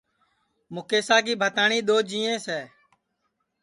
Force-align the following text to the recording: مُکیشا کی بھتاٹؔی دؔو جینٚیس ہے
مُکیشا 0.73 1.17
کی 1.25 1.33
بھتاٹؔی 1.41 1.79
دؔو 1.87 1.97
جینٚیس 2.09 2.43
ہے 2.53 2.61